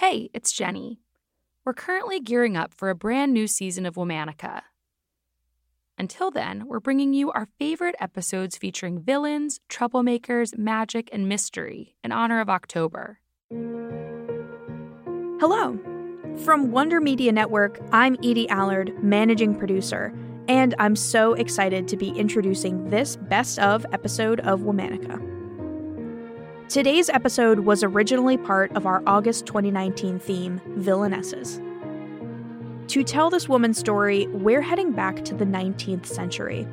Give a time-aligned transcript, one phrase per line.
[0.00, 1.00] Hey, it's Jenny.
[1.64, 4.62] We're currently gearing up for a brand new season of Womanica.
[5.98, 12.12] Until then, we're bringing you our favorite episodes featuring villains, troublemakers, magic, and mystery in
[12.12, 13.18] honor of October.
[15.40, 15.76] Hello.
[16.44, 20.14] From Wonder Media Network, I'm Edie Allard, managing producer,
[20.46, 25.37] and I'm so excited to be introducing this best of episode of Womanica.
[26.68, 31.62] Today's episode was originally part of our August 2019 theme, Villainesses.
[32.88, 36.68] To tell this woman's story, we're heading back to the 19th century.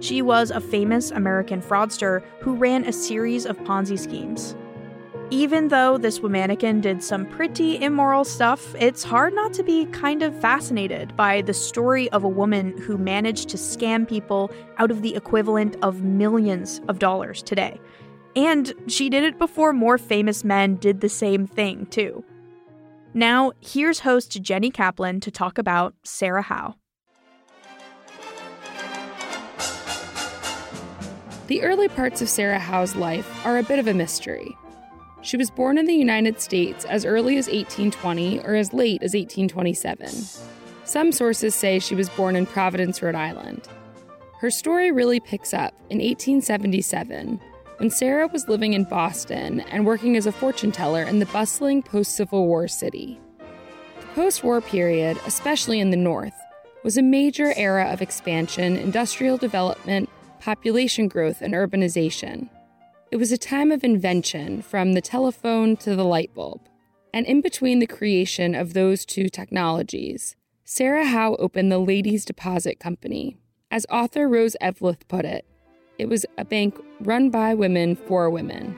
[0.00, 4.54] She was a famous American fraudster who ran a series of Ponzi schemes.
[5.30, 10.22] Even though this womanican did some pretty immoral stuff, it's hard not to be kind
[10.22, 15.00] of fascinated by the story of a woman who managed to scam people out of
[15.00, 17.80] the equivalent of millions of dollars today.
[18.36, 22.24] And she did it before more famous men did the same thing, too.
[23.14, 26.76] Now, here's host Jenny Kaplan to talk about Sarah Howe.
[31.48, 34.54] The early parts of Sarah Howe's life are a bit of a mystery.
[35.22, 39.14] She was born in the United States as early as 1820 or as late as
[39.14, 40.10] 1827.
[40.84, 43.66] Some sources say she was born in Providence, Rhode Island.
[44.40, 47.40] Her story really picks up in 1877
[47.78, 51.82] when Sarah was living in Boston and working as a fortune teller in the bustling
[51.82, 53.20] post Civil War city.
[54.00, 56.34] The post war period, especially in the North,
[56.82, 60.08] was a major era of expansion, industrial development,
[60.40, 62.48] population growth, and urbanization.
[63.12, 66.60] It was a time of invention from the telephone to the light bulb.
[67.14, 72.78] And in between the creation of those two technologies, Sarah Howe opened the Ladies Deposit
[72.78, 73.38] Company.
[73.70, 75.46] As author Rose Eveleth put it,
[75.98, 78.76] it was a bank run by women for women.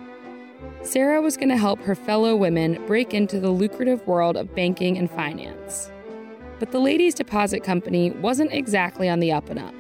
[0.82, 4.96] Sarah was going to help her fellow women break into the lucrative world of banking
[4.96, 5.90] and finance.
[6.58, 9.74] But the Ladies Deposit Company wasn't exactly on the up and up.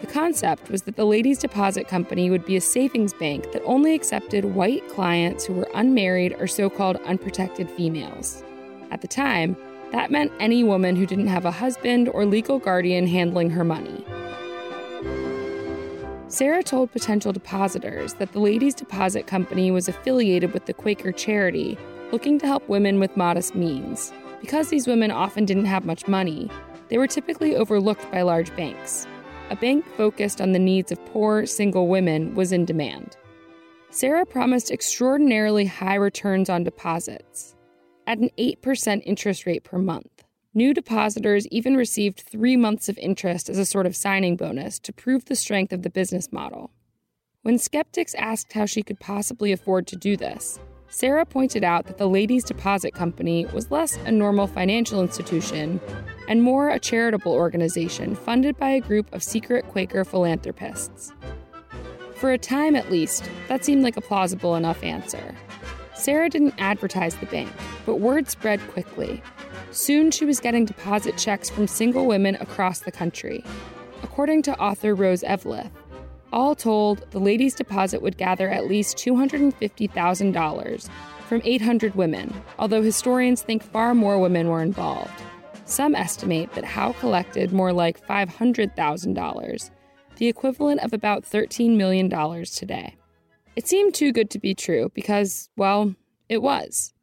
[0.00, 3.94] The concept was that the Ladies Deposit Company would be a savings bank that only
[3.94, 8.44] accepted white clients who were unmarried or so called unprotected females.
[8.92, 9.56] At the time,
[9.90, 14.04] that meant any woman who didn't have a husband or legal guardian handling her money.
[16.30, 21.78] Sarah told potential depositors that the Ladies Deposit Company was affiliated with the Quaker charity,
[22.12, 24.12] looking to help women with modest means.
[24.42, 26.50] Because these women often didn't have much money,
[26.90, 29.06] they were typically overlooked by large banks.
[29.48, 33.16] A bank focused on the needs of poor, single women was in demand.
[33.88, 37.56] Sarah promised extraordinarily high returns on deposits
[38.06, 40.24] at an 8% interest rate per month.
[40.54, 44.92] New depositors even received three months of interest as a sort of signing bonus to
[44.92, 46.70] prove the strength of the business model.
[47.42, 51.98] When skeptics asked how she could possibly afford to do this, Sarah pointed out that
[51.98, 55.80] the Ladies Deposit Company was less a normal financial institution
[56.28, 61.12] and more a charitable organization funded by a group of secret Quaker philanthropists.
[62.16, 65.34] For a time at least, that seemed like a plausible enough answer.
[65.94, 67.50] Sarah didn't advertise the bank,
[67.84, 69.22] but word spread quickly,
[69.70, 73.44] Soon she was getting deposit checks from single women across the country.
[74.02, 75.70] According to author Rose Eveleth,
[76.32, 80.88] all told, the ladies' deposit would gather at least $250,000
[81.26, 85.22] from 800 women, although historians think far more women were involved.
[85.64, 89.70] Some estimate that Howe collected more like $500,000,
[90.16, 92.08] the equivalent of about $13 million
[92.44, 92.96] today.
[93.54, 95.94] It seemed too good to be true because, well,
[96.28, 96.94] it was.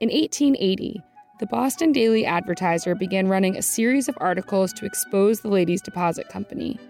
[0.00, 1.02] In 1880,
[1.44, 6.30] the Boston Daily Advertiser began running a series of articles to expose the Ladies Deposit
[6.30, 6.80] Company.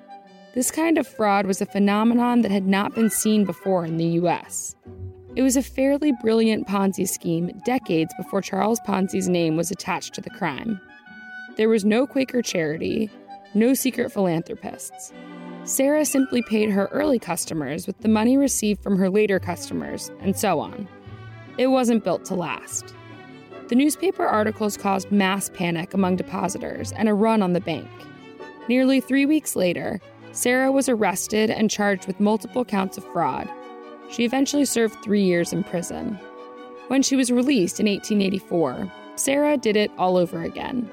[0.55, 4.11] This kind of fraud was a phenomenon that had not been seen before in the
[4.21, 4.77] US.
[5.35, 10.21] It was a fairly brilliant Ponzi scheme decades before Charles Ponzi's name was attached to
[10.21, 10.81] the crime.
[11.57, 13.11] There was no Quaker charity,
[13.55, 15.13] no secret philanthropists.
[15.65, 20.39] Sarah simply paid her early customers with the money received from her later customers, and
[20.39, 20.87] so on.
[21.59, 22.95] It wasn't built to last.
[23.69, 27.89] The newspaper articles caused mass panic among depositors and a run on the bank.
[28.69, 30.01] Nearly three weeks later,
[30.33, 33.49] Sarah was arrested and charged with multiple counts of fraud.
[34.11, 36.19] She eventually served three years in prison.
[36.89, 40.91] When she was released in 1884, Sarah did it all over again.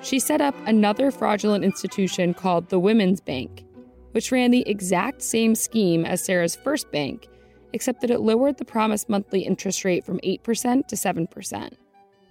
[0.00, 3.64] She set up another fraudulent institution called the Women's Bank,
[4.12, 7.26] which ran the exact same scheme as Sarah's first bank,
[7.72, 11.72] except that it lowered the promised monthly interest rate from 8% to 7%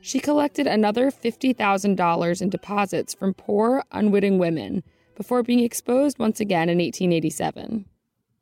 [0.04, 4.84] she collected another $50,000 in deposits from poor, unwitting women
[5.16, 7.86] before being exposed once again in 1887.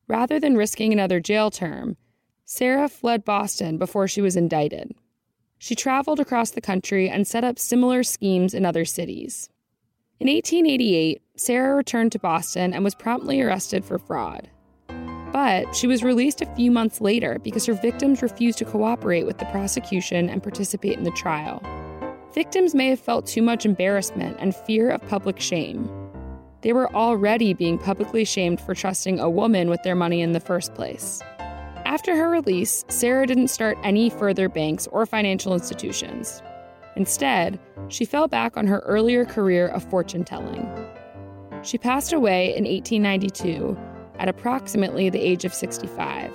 [0.08, 1.98] Rather than risking another jail term,
[2.46, 4.96] Sarah fled Boston before she was indicted.
[5.60, 9.48] She traveled across the country and set up similar schemes in other cities.
[10.20, 14.50] In 1888, Sarah returned to Boston and was promptly arrested for fraud.
[15.32, 19.38] But she was released a few months later because her victims refused to cooperate with
[19.38, 21.62] the prosecution and participate in the trial.
[22.34, 25.90] Victims may have felt too much embarrassment and fear of public shame.
[26.62, 30.40] They were already being publicly shamed for trusting a woman with their money in the
[30.40, 31.22] first place.
[31.86, 36.42] After her release, Sarah didn't start any further banks or financial institutions.
[36.96, 40.70] Instead, she fell back on her earlier career of fortune telling.
[41.64, 43.78] She passed away in 1892
[44.22, 46.32] at approximately the age of 65.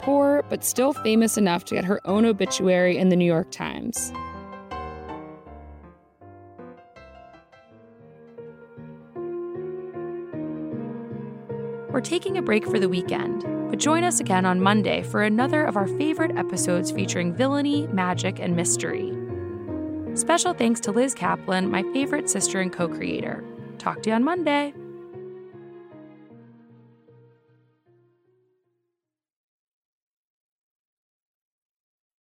[0.00, 4.12] Poor, but still famous enough to get her own obituary in the New York Times.
[11.90, 15.64] We're taking a break for the weekend, but join us again on Monday for another
[15.64, 19.12] of our favorite episodes featuring villainy, magic, and mystery.
[20.14, 23.44] Special thanks to Liz Kaplan, my favorite sister and co creator.
[23.76, 24.72] Talk to you on Monday.